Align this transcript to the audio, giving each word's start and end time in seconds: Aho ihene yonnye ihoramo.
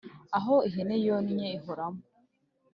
Aho 0.37 0.55
ihene 0.67 0.95
yonnye 1.05 1.47
ihoramo. 1.57 2.01